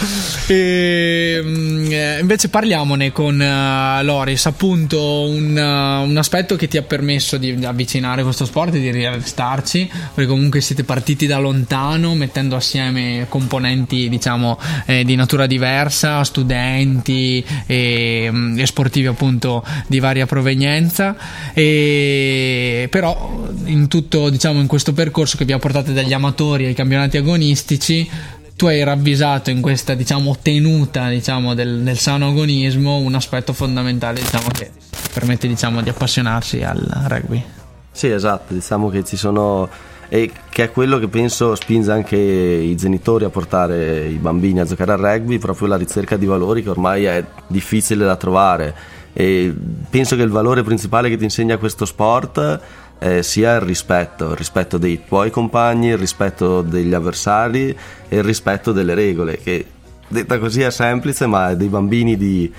[0.48, 6.76] E, mm, eh, invece parliamone con uh, Loris, appunto un, uh, un, aspetto che ti
[6.76, 12.16] ha permesso di avvicinare questo sport e di restarci, perché comunque siete partiti da lontano
[12.16, 20.00] mettendo assieme componenti diciamo eh, di natura diversa, studenti e, mm, e sportivi appunto di
[20.00, 21.14] varia provenienza,
[21.54, 26.74] e, però in tutto diciamo in questo percorso che vi ha portato dagli amatori ai
[26.74, 28.08] campionati agonistici
[28.56, 34.20] tu hai ravvisato in questa diciamo tenuta diciamo del, del sano agonismo un aspetto fondamentale
[34.20, 34.70] diciamo che
[35.12, 37.42] permette diciamo di appassionarsi al rugby.
[37.90, 39.68] Sì esatto diciamo che ci sono
[40.08, 44.64] e che è quello che penso spinge anche i genitori a portare i bambini a
[44.64, 48.74] giocare al rugby proprio la ricerca di valori che ormai è difficile da trovare.
[49.12, 49.54] E
[49.90, 52.60] penso che il valore principale che ti insegna questo sport
[52.98, 57.76] eh, sia il rispetto, il rispetto dei tuoi compagni, il rispetto degli avversari
[58.08, 59.66] e il rispetto delle regole, che
[60.08, 62.52] detta così è semplice, ma dei bambini di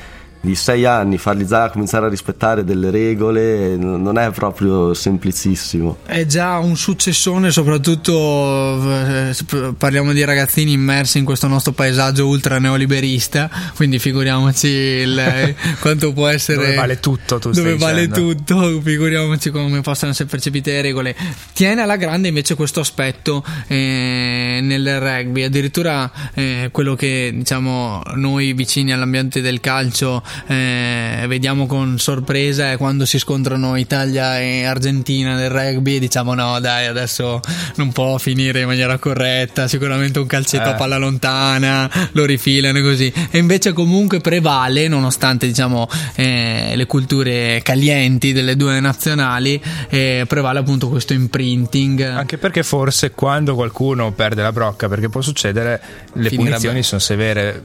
[0.45, 5.97] di sei anni, farli già cominciare a rispettare delle regole non è proprio semplicissimo.
[6.05, 9.35] È già un successone, soprattutto eh,
[9.75, 16.27] parliamo di ragazzini immersi in questo nostro paesaggio ultra neoliberista, quindi figuriamoci il, quanto può
[16.27, 16.57] essere...
[16.57, 18.35] dove vale tutto, tu Dove vale dicendo.
[18.35, 21.15] tutto, figuriamoci come possono essere percepite le regole.
[21.53, 28.53] Tiene alla grande invece questo aspetto eh, nel rugby, addirittura eh, quello che diciamo noi
[28.53, 35.35] vicini all'ambiente del calcio eh, vediamo con sorpresa è quando si scontrano Italia e Argentina
[35.35, 37.39] nel rugby diciamo no dai adesso
[37.75, 40.71] non può finire in maniera corretta sicuramente un calcetto Eh.
[40.71, 43.11] a palla lontana lo rifilano così.
[43.31, 50.59] E invece comunque prevale nonostante diciamo eh, le culture calienti delle due nazionali eh, prevale
[50.59, 52.01] appunto questo imprinting.
[52.01, 55.81] Anche perché forse quando qualcuno perde la brocca, perché può succedere,
[56.13, 56.83] le Finirà punizioni bene.
[56.83, 57.61] sono severe.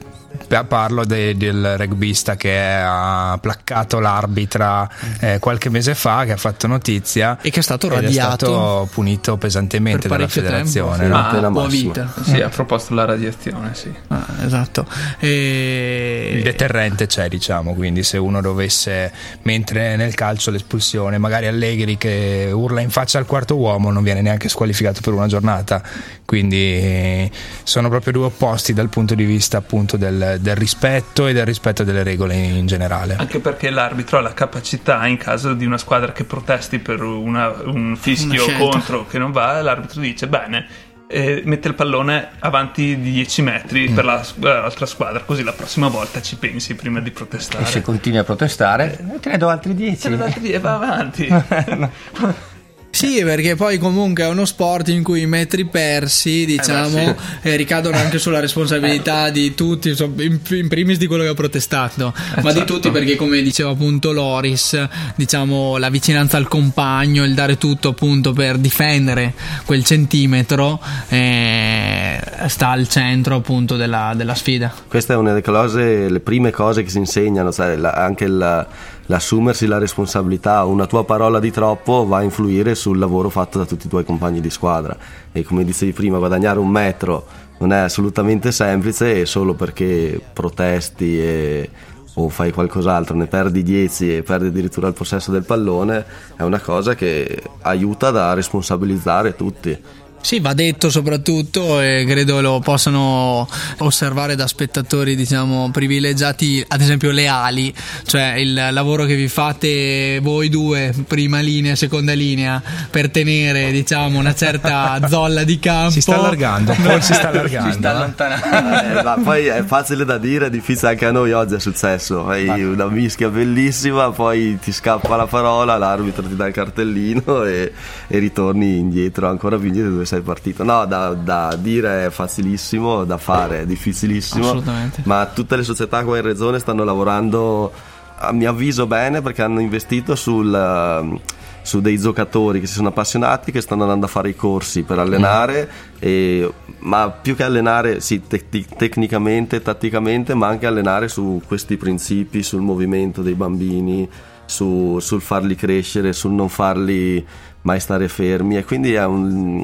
[0.47, 4.89] Pa- Parlo de- del rugbista che ha placcato l'arbitra
[5.19, 8.45] eh, qualche mese fa, che ha fatto notizia e che è stato ed è radiato
[8.45, 10.97] stato punito pesantemente per dalla parecchio federazione.
[10.97, 11.15] tempo.
[11.15, 11.47] no?
[11.47, 11.93] Ah, massima.
[11.93, 13.93] vita Sì, ha proposto la radiazione, sì.
[14.07, 14.85] Ah, esatto
[15.19, 16.33] e...
[16.35, 19.11] Il deterrente c'è, diciamo, quindi se uno dovesse,
[19.43, 24.21] mentre nel calcio l'espulsione, magari Allegri che urla in faccia al quarto uomo non viene
[24.21, 25.81] neanche squalificato per una giornata,
[26.25, 27.31] quindi eh,
[27.63, 31.83] sono proprio due opposti dal punto di vista appunto del, del rispetto e del rispetto
[31.83, 33.15] delle regole in generale.
[33.17, 37.49] Anche perché l'arbitro ha la capacità, in caso di una squadra che protesti per una-
[37.65, 40.65] un fischio Una contro che non va, l'arbitro dice: Bene,
[41.07, 45.51] eh, mette il pallone avanti di 10 metri per la- eh, l'altra squadra, così la
[45.53, 47.63] prossima volta ci pensi prima di protestare.
[47.63, 49.99] E se continui a protestare, eh, te ne do altri 10.
[49.99, 51.27] Se ne date via, va avanti.
[52.91, 57.97] Sì, perché poi comunque è uno sport in cui i metri persi, diciamo, eh, ricadono
[57.97, 62.63] anche sulla responsabilità di tutti, in, in primis di quello che ha protestato, ma di
[62.65, 64.77] tutti perché come diceva appunto Loris,
[65.15, 69.33] diciamo, la vicinanza al compagno, il dare tutto appunto per difendere
[69.65, 74.71] quel centimetro eh, sta al centro appunto della, della sfida.
[74.87, 78.67] Questa è una delle cose, le prime cose che si insegnano, sai, la- anche il-
[79.11, 83.65] l'assumersi la responsabilità, una tua parola di troppo va a influire sul lavoro fatto da
[83.65, 84.97] tutti i tuoi compagni di squadra
[85.33, 87.25] e come dicevi prima guadagnare un metro
[87.59, 91.69] non è assolutamente semplice e solo perché protesti e-
[92.15, 96.59] o fai qualcos'altro ne perdi 10 e perdi addirittura il possesso del pallone è una
[96.59, 99.77] cosa che aiuta da responsabilizzare tutti.
[100.21, 103.47] Sì, va detto soprattutto e credo lo possano
[103.79, 107.73] osservare da spettatori, diciamo, privilegiati, ad esempio leali,
[108.05, 114.19] cioè il lavoro che vi fate voi due, prima linea, seconda linea, per tenere, diciamo,
[114.19, 115.91] una certa zolla di campo.
[115.91, 117.71] Si sta allargando, un po' si sta allargando.
[117.71, 117.95] Si sta eh.
[117.95, 118.99] allontanando.
[118.99, 122.27] Eh, ma poi è facile da dire, è difficile anche a noi oggi è successo.
[122.27, 127.73] Hai una mischia bellissima, poi ti scappa la parola, l'arbitro ti dà il cartellino e,
[128.07, 130.63] e ritorni indietro, ancora più indietro dove sei partito.
[130.63, 134.43] No, da, da dire è facilissimo, da fare è difficilissimo.
[134.43, 135.01] Assolutamente.
[135.05, 137.71] Ma tutte le società qua in regione stanno lavorando,
[138.17, 140.53] a mio avviso, bene perché hanno investito sul.
[140.53, 141.19] ehm,
[141.63, 144.97] su dei giocatori che si sono appassionati che stanno andando a fare i corsi per
[144.97, 145.69] allenare
[145.99, 151.77] e- ma più che allenare sì, te- te- tecnicamente tatticamente ma anche allenare su questi
[151.77, 154.09] principi sul movimento dei bambini
[154.45, 157.23] su- sul farli crescere sul non farli
[157.61, 159.63] mai stare fermi e quindi è un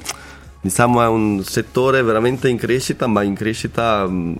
[0.61, 4.35] diciamo è un settore veramente in crescita ma in crescita mh,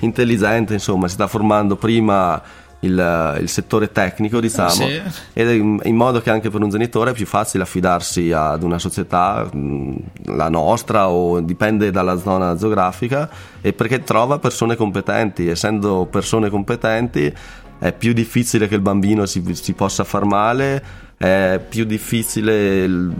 [0.00, 2.40] intelligente insomma si sta formando prima
[2.80, 5.00] il, il settore tecnico, diciamo, Sì.
[5.32, 8.78] ed in, in modo che anche per un genitore è più facile affidarsi ad una
[8.78, 9.94] società, mh,
[10.36, 13.28] la nostra o dipende dalla zona geografica,
[13.60, 17.34] e perché trova persone competenti, essendo persone competenti
[17.78, 23.12] è più difficile che il bambino si, si possa far male, è più difficile, il-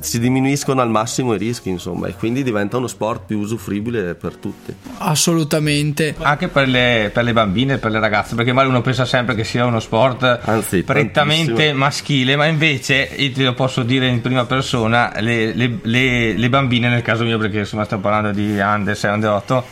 [0.00, 4.36] si diminuiscono al massimo i rischi, insomma, e quindi diventa uno sport più usufruibile per
[4.36, 4.72] tutti.
[4.98, 6.14] Assolutamente.
[6.18, 9.34] Anche per le, per le bambine e per le ragazze, perché magari uno pensa sempre
[9.34, 11.78] che sia uno sport Anzi, prettamente tantissimo.
[11.78, 16.48] maschile, ma invece, io te lo posso dire in prima persona, le, le- le- le
[16.48, 19.64] bambine, nel caso mio, perché insomma stiamo parlando di under 6, under 8,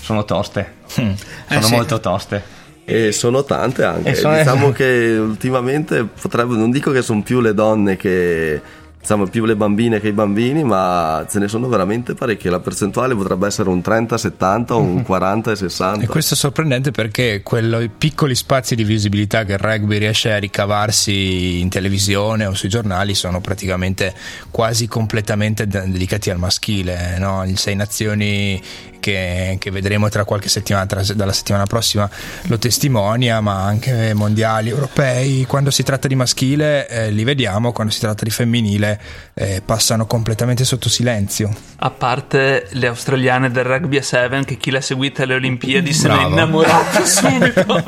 [0.00, 0.74] sono toste.
[0.86, 1.14] Sono
[1.48, 1.72] Eh sì.
[1.74, 2.60] molto toste.
[2.84, 4.14] E sono tante anche.
[4.14, 8.60] Sono- Diciamo che ultimamente potrebbe, non dico che sono più le donne che
[9.02, 12.50] diciamo più le bambine che i bambini, ma ce ne sono veramente parecchie.
[12.50, 16.02] La percentuale potrebbe essere un 30-70 o un 40-60.
[16.02, 20.38] E questo è sorprendente perché quelli piccoli spazi di visibilità che il rugby riesce a
[20.38, 24.14] ricavarsi in televisione o sui giornali sono praticamente
[24.52, 27.16] quasi completamente de- dedicati al maschile.
[27.18, 27.44] no?
[27.44, 28.62] Il Sei Nazioni
[29.02, 32.08] che, che vedremo tra qualche settimana, tra- dalla settimana prossima,
[32.42, 35.44] lo testimonia, ma anche mondiali, europei.
[35.46, 39.00] Quando si tratta di maschile eh, li vediamo, quando si tratta di femminile
[39.34, 41.52] eh, passano completamente sotto silenzio.
[41.76, 46.06] A parte le australiane del rugby a 7 che chi l'ha seguita alle Olimpiadi se
[46.06, 47.82] ne è innamorato subito.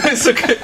[0.00, 0.58] Penso che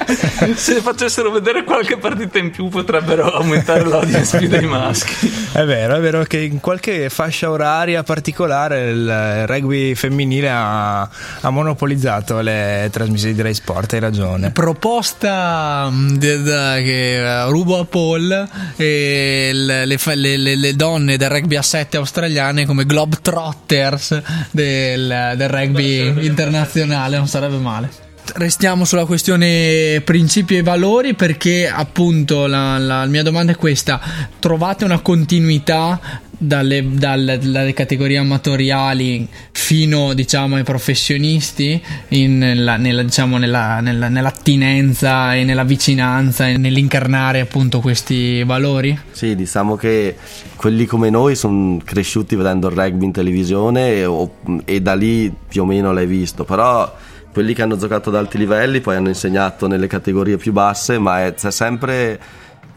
[0.55, 5.49] se facessero vedere qualche partita in più potrebbero aumentare l'audience più dei maschi.
[5.51, 11.49] È vero, è vero che in qualche fascia oraria particolare il rugby femminile ha, ha
[11.49, 14.51] monopolizzato le trasmissioni di Rai Sport, hai ragione.
[14.51, 21.55] Proposta da- che eh, rubo a Paul e le, le le- le- donne del rugby
[21.55, 27.89] a 7 australiane come Globetrotters del, del rugby internazionale, non sarebbe male.
[28.33, 34.01] Restiamo sulla questione principi e valori perché appunto la, la mia domanda è questa,
[34.39, 35.97] trovate una continuità
[36.37, 44.07] dalle, dalle- dalle categorie amatoriali fino diciamo ai professionisti in- nella, nella, diciamo, nella- nella-
[44.07, 48.97] nell'attinenza e nella vicinanza e nell'incarnare appunto questi valori?
[49.11, 50.15] Sì, diciamo che
[50.55, 55.31] quelli come noi sono cresciuti vedendo il rugby in televisione e, o- e da lì
[55.47, 56.93] più o meno l'hai visto, però
[57.31, 61.25] quelli che hanno giocato ad alti livelli poi hanno insegnato nelle categorie più basse, ma
[61.25, 62.19] è- c'è sempre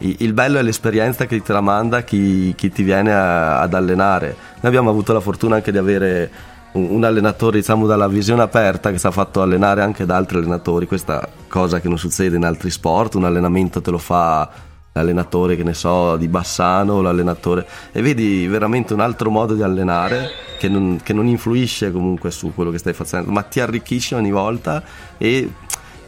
[0.00, 4.28] il bello è l'esperienza che ti tramanda chi, chi ti viene a- ad allenare.
[4.28, 6.30] Noi abbiamo avuto la fortuna anche di avere
[6.72, 10.38] un, un allenatore diciamo dalla visione aperta che ci ha fatto allenare anche da altri
[10.38, 14.48] allenatori, questa cosa che non succede in altri sport, un allenamento te lo fa
[14.92, 20.30] l'allenatore che ne so di Bassano, l'allenatore e vedi veramente un altro modo di allenare
[20.58, 24.32] che non, che non influisce comunque su quello che stai facendo, ma ti arricchisce ogni
[24.32, 24.82] volta
[25.16, 25.48] e,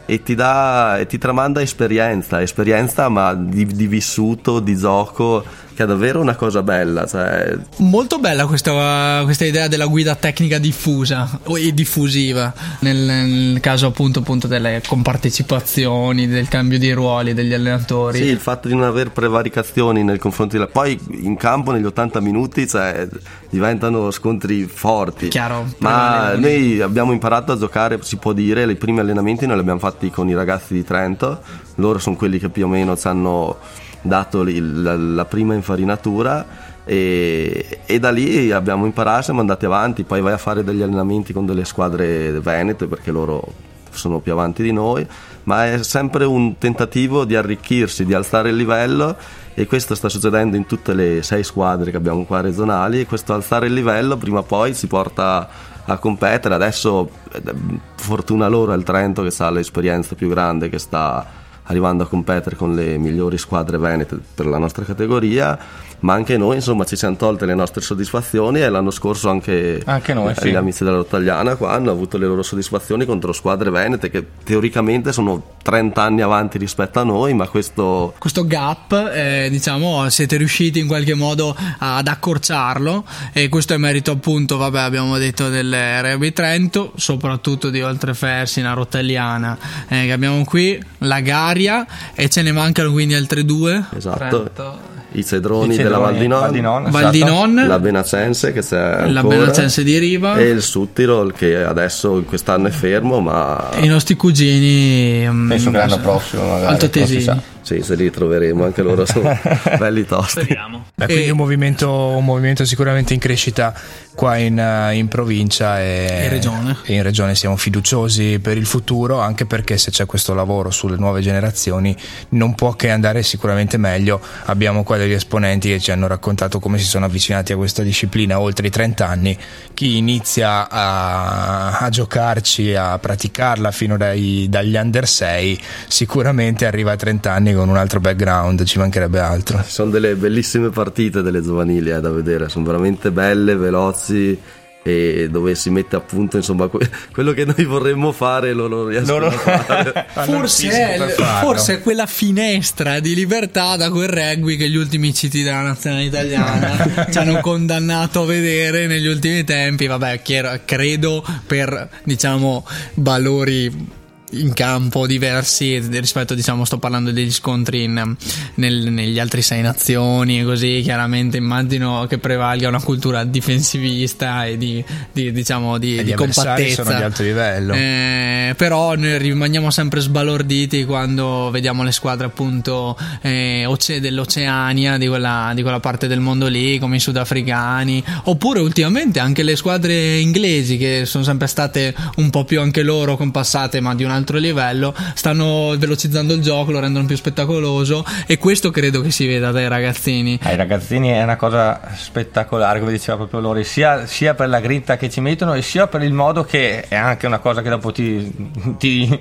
[0.05, 5.83] e ti dà e ti tramanda esperienza, esperienza ma di, di vissuto, di gioco, che
[5.83, 11.39] è davvero una cosa bella, cioè Molto bella questa, questa idea della guida tecnica diffusa
[11.57, 18.17] e diffusiva nel, nel caso appunto, appunto delle compartecipazioni, del cambio di ruoli degli allenatori.
[18.17, 20.69] Sì, il fatto di non avere prevaricazioni nei confronti della...
[20.69, 23.07] Poi in campo negli 80 minuti cioè,
[23.49, 25.27] diventano scontri forti.
[25.29, 29.61] Chiaro, Ma noi abbiamo imparato a giocare, si può dire, i primi allenamenti noi li
[29.61, 31.41] abbiamo fatti con i ragazzi di Trento.
[31.75, 33.57] Loro sono quelli che più o meno ci hanno
[34.03, 36.71] dato la, la prima infarinatura.
[36.85, 41.33] E, e da lì abbiamo imparato, siamo andati avanti, poi vai a fare degli allenamenti
[41.33, 45.05] con delle squadre venete perché loro sono più avanti di noi,
[45.43, 49.15] ma è sempre un tentativo di arricchirsi, di alzare il livello
[49.53, 53.33] e questo sta succedendo in tutte le sei squadre che abbiamo qua regionali e questo
[53.33, 55.47] alzare il livello prima o poi si porta
[55.85, 56.55] a competere.
[56.55, 57.53] Adesso eh,
[57.95, 62.55] fortuna loro è il Trento che ha l'esperienza più grande che sta arrivando a competere
[62.55, 65.57] con le migliori squadre venete per la nostra categoria
[66.03, 70.13] ma anche noi insomma ci siamo tolte le nostre soddisfazioni e l'anno scorso anche, Anche
[70.13, 70.49] noi, eh, sì.
[70.49, 75.11] gli amici della Rottagliana qua hanno avuto le loro soddisfazioni contro squadre venete che teoricamente
[75.11, 80.79] sono 30 anni avanti rispetto a noi ma questo questo gap, eh, diciamo, siete riusciti
[80.79, 86.31] in qualche modo ad accorciarlo e questo è merito appunto, vabbè, abbiamo detto del Rugby
[86.31, 92.91] Trento, soprattutto di Oltrefersina, Rotelliana, eh, che abbiamo qui, la Garia e ce ne mancano
[92.91, 93.83] quindi altre due.
[93.95, 94.92] esatto Trento.
[95.13, 97.03] I cedroni, I della Cedroni, Val di Non, Valdinon, esatto.
[97.03, 102.17] Valdinon, la Benacense che c'è la ancora, Benacense di Riva e il Suttirol che adesso
[102.17, 106.73] in quest'anno è fermo ma e i nostri cugini mm, Penso che l'anno prossimo magari,
[106.73, 107.41] altoatesini.
[107.63, 109.35] Sì, se li ritroveremo, anche loro sono
[109.79, 110.41] belli tosti.
[110.41, 110.85] Speriamo.
[110.93, 113.73] Beh, quindi un, movimento, un movimento sicuramente in crescita
[114.15, 116.77] qua in, eh, in provincia e In regione.
[116.83, 120.97] e in regione siamo fiduciosi per il futuro anche perché se c'è questo lavoro sulle
[120.97, 121.95] nuove generazioni
[122.29, 126.77] non può che andare sicuramente meglio abbiamo qua degli esponenti che ci hanno raccontato come
[126.77, 129.35] si sono avvicinati a questa disciplina oltre i 30 anni
[129.73, 136.95] chi inizia a, a giocarci a praticarla fino dai- dagli under 6 sicuramente arriva a
[136.95, 141.89] 30 anni con un altro background ci mancherebbe altro Sono delle bellissime partite delle giovanili
[141.89, 144.39] eh, da vedere, sono veramente belle, veloci
[144.85, 148.87] e dove si mette a punto insomma que- quello che noi vorremmo fare loro non
[148.89, 150.07] riescono a fare.
[150.13, 155.41] Forse è, forse è quella finestra di libertà da quel rugby che gli ultimi citi
[155.41, 159.87] della nazionale italiana ci hanno condannato a vedere negli ultimi tempi.
[159.87, 164.01] Vabbè, chiaro- credo per diciamo valori
[164.33, 168.15] in campo diversi rispetto diciamo sto parlando degli scontri in-
[168.55, 174.57] nel- negli altri sei nazioni e così chiaramente immagino che prevalga una cultura difensivista e
[174.57, 177.73] di, di, diciamo di, E di compattezza sono di alto livello.
[177.73, 185.07] eh, però noi rimaniamo sempre sbalorditi quando vediamo le squadre appunto eh, oce- dell'Oceania, di
[185.07, 190.17] quella, di quella parte del mondo lì, come i sudafricani, oppure ultimamente anche le squadre
[190.19, 194.21] inglesi che sono sempre state un po' più anche loro compassate ma di un altro
[194.39, 199.51] livello, stanno velocizzando il gioco, lo rendono più spettacoloso e questo credo che si veda
[199.51, 200.39] dai ragazzini.
[200.43, 204.97] Ai ragazzini è una cosa spettacolare, come diceva proprio Lori, sia, sia per la grinta
[204.97, 207.91] che ci mettono e sia per il modo che è anche una cosa che dopo
[207.91, 208.31] ti,
[208.77, 209.19] ti-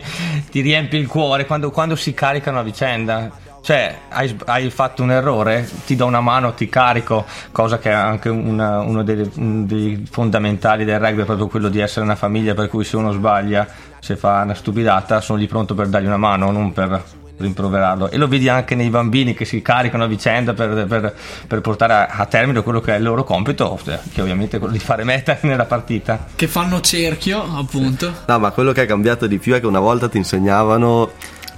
[0.51, 3.31] ti riempie il cuore quando, quando si caricano a vicenda.
[3.65, 7.93] Cioè, hai, hai fatto un errore, ti do una mano, ti carico, cosa che è
[7.93, 12.55] anche una- uno dei, dei fondamentali del rugby, è proprio quello di essere una famiglia,
[12.55, 13.65] per cui se uno sbaglia,
[14.03, 17.01] se fa una stupidata, sono lì pronto per dargli una mano, non per
[17.37, 18.11] rimproverarlo.
[18.11, 21.15] E lo vedi anche nei bambini che si caricano a vicenda per, per-
[21.47, 24.59] per portare a, a termine quello che è il loro compito, cioè, che ovviamente è
[24.59, 26.27] quello di fare meta nella partita.
[26.35, 28.13] Che fanno cerchio appunto.
[28.27, 31.13] No, ma quello che è cambiato di più è che una volta ti insegnavano,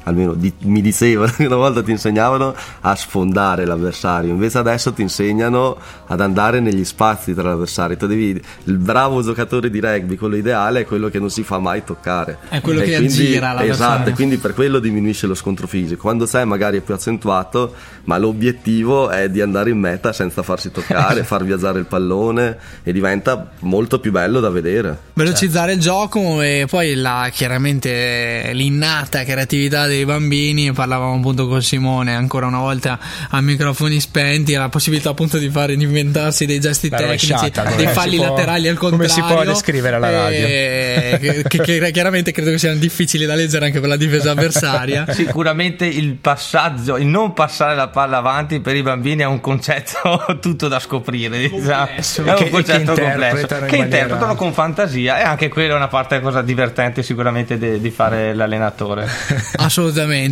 [0.05, 5.03] almeno di- mi dicevano che una volta ti insegnavano a sfondare l'avversario, invece adesso ti
[5.03, 5.77] insegnano
[6.07, 7.97] ad andare negli spazi tra l'avversario.
[7.97, 11.59] Tu devi, il bravo giocatore di rugby, quello ideale, è quello che non si fa
[11.59, 12.39] mai toccare.
[12.49, 13.73] È quello E che quindi- aggira l'avversario.
[13.95, 16.03] Esatto, e quindi per quello diminuisce lo scontro fisico.
[16.03, 17.75] Quando c'è magari è più accentuato,
[18.05, 22.93] ma l'obiettivo è di andare in meta senza farsi toccare, far viaggiare il pallone e
[22.93, 24.99] diventa molto più bello da vedere.
[25.15, 32.15] velocizzare il gioco e poi la, chiaramente l'innata creatività dei bambini parlavamo appunto con Simone
[32.15, 32.99] ancora una volta
[33.31, 37.63] a microfoni spenti la possibilità appunto di fare di inventarsi dei gesti La tecnici rovesciata,
[37.65, 40.47] come dei falli può- laterali al come contrario si può descrivere alla radio?
[40.47, 45.07] eh, che, che chiaramente credo che siano difficili da leggere anche per la difesa avversaria
[45.13, 50.25] Sicuramente il passaggio, il non passare la palla avanti per i bambini è un concetto
[50.41, 51.39] tutto da scoprire.
[51.39, 51.87] diciamo.
[51.87, 53.05] È Che- un che concetto complesso
[53.41, 57.03] interpretano in che maniera- interpretano con fantasia e anche quella è una parte cosa divertente
[57.03, 59.09] sicuramente de- di fare l'allenatore.
[59.57, 59.84] Assolutamente,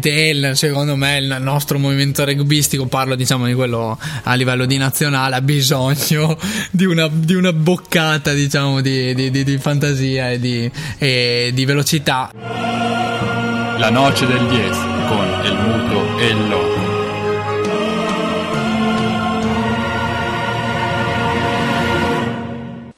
[0.08, 4.76] e il- secondo me il nostro movimento rugbistico, parlo diciamo di quello a livello di
[4.76, 6.36] nazionale, ha bisogno
[6.70, 12.30] di una, di una boccata diciamo di, di- di- fantasia e di, e di velocità.
[13.78, 14.78] La noce del 10
[15.08, 16.61] con el muto e loco.